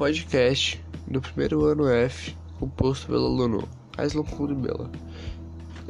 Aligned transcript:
podcast 0.00 0.82
do 1.06 1.20
primeiro 1.20 1.62
ano 1.66 1.86
F, 1.86 2.34
composto 2.58 3.08
pelo 3.08 3.26
aluno 3.26 3.68
Aislan 3.98 4.24
Bela. 4.54 4.90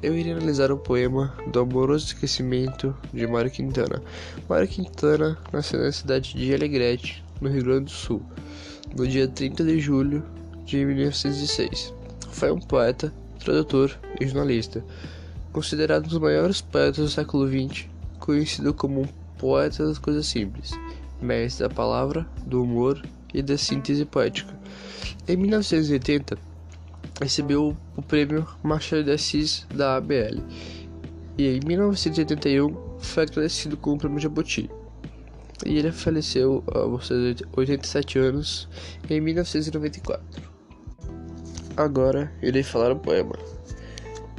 Eu 0.02 0.18
irei 0.18 0.32
analisar 0.32 0.72
o 0.72 0.76
poema 0.76 1.32
do 1.52 1.60
Amoroso 1.60 2.06
Esquecimento 2.06 2.92
de 3.14 3.24
Mário 3.28 3.52
Quintana. 3.52 4.02
Mário 4.48 4.66
Quintana 4.66 5.38
nasceu 5.52 5.80
na 5.80 5.92
cidade 5.92 6.34
de 6.34 6.52
Alegrete, 6.52 7.24
no 7.40 7.48
Rio 7.48 7.62
Grande 7.62 7.84
do 7.84 7.90
Sul, 7.92 8.20
no 8.96 9.06
dia 9.06 9.28
30 9.28 9.62
de 9.62 9.78
julho 9.78 10.24
de 10.66 10.84
1906. 10.84 11.94
Foi 12.32 12.50
um 12.50 12.58
poeta, 12.58 13.14
tradutor 13.38 13.96
e 14.20 14.26
jornalista, 14.26 14.84
considerado 15.52 16.06
um 16.06 16.08
dos 16.08 16.18
maiores 16.18 16.60
poetas 16.60 16.96
do 16.96 17.08
século 17.08 17.46
XX, 17.46 17.86
conhecido 18.18 18.74
como 18.74 19.02
um 19.02 19.08
poeta 19.38 19.86
das 19.86 19.98
coisas 19.98 20.26
simples, 20.26 20.72
mestre 21.22 21.68
da 21.68 21.72
palavra, 21.72 22.26
do 22.44 22.64
humor 22.64 23.00
e 23.32 23.42
da 23.42 23.56
síntese 23.56 24.04
poética. 24.04 24.58
Em 25.28 25.36
1980, 25.36 26.38
recebeu 27.20 27.76
o 27.96 28.02
prêmio 28.02 28.46
Machado 28.62 29.04
de 29.04 29.12
Assis 29.12 29.66
da 29.74 29.96
ABL 29.96 30.40
e 31.38 31.56
em 31.56 31.60
1981 31.64 32.98
foi 32.98 33.22
agradecido 33.22 33.76
com 33.76 33.94
o 33.94 33.98
prêmio 33.98 34.18
Jabuti. 34.18 34.70
E 35.64 35.78
ele 35.78 35.92
faleceu 35.92 36.62
aos 36.66 37.10
87 37.56 38.18
anos 38.18 38.68
em 39.08 39.20
1994. 39.20 40.22
Agora 41.76 42.32
irei 42.42 42.62
falar 42.62 42.92
o 42.92 42.96
poema. 42.96 43.38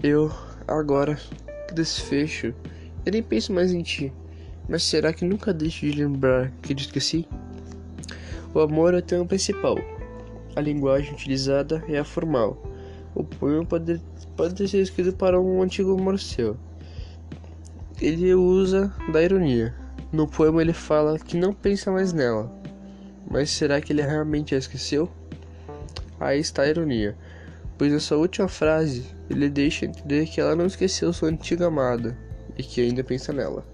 Eu, 0.03 0.31
agora, 0.67 1.19
que 1.67 1.73
desfecho, 1.73 2.53
eu 3.05 3.11
nem 3.11 3.23
penso 3.23 3.53
mais 3.53 3.71
em 3.71 3.81
ti, 3.81 4.11
mas 4.67 4.83
será 4.83 5.13
que 5.13 5.25
nunca 5.25 5.53
deixo 5.53 5.85
de 5.85 5.93
lembrar 5.93 6.51
que 6.61 6.73
te 6.73 6.85
esqueci? 6.85 7.27
O 8.53 8.59
amor 8.59 8.93
é 8.93 8.97
o 8.97 9.01
tema 9.01 9.25
principal. 9.25 9.77
A 10.55 10.59
linguagem 10.59 11.13
utilizada 11.13 11.83
é 11.87 11.97
a 11.97 12.03
formal. 12.03 12.61
O 13.15 13.23
poema 13.23 13.65
pode, 13.65 14.01
pode 14.35 14.55
ter 14.55 14.67
sido 14.67 14.81
escrito 14.81 15.13
para 15.13 15.39
um 15.39 15.61
antigo 15.61 15.97
seu. 16.17 16.57
Ele 18.01 18.33
usa 18.33 18.93
da 19.13 19.23
ironia. 19.23 19.73
No 20.11 20.27
poema 20.27 20.61
ele 20.61 20.73
fala 20.73 21.17
que 21.17 21.37
não 21.37 21.53
pensa 21.53 21.91
mais 21.91 22.11
nela. 22.11 22.51
Mas 23.29 23.51
será 23.51 23.79
que 23.79 23.93
ele 23.93 24.01
realmente 24.01 24.53
a 24.53 24.57
esqueceu? 24.57 25.09
Aí 26.19 26.39
está 26.39 26.63
a 26.63 26.67
ironia, 26.67 27.15
pois 27.77 27.93
na 27.93 27.99
sua 27.99 28.17
última 28.17 28.49
frase 28.49 29.05
ele 29.29 29.49
deixa 29.49 29.85
entender 29.85 30.27
que 30.27 30.41
ela 30.41 30.55
não 30.55 30.65
esqueceu 30.65 31.13
sua 31.13 31.29
antiga 31.29 31.67
amada 31.67 32.17
e 32.57 32.63
que 32.63 32.81
ainda 32.81 33.03
pensa 33.03 33.31
nela. 33.31 33.65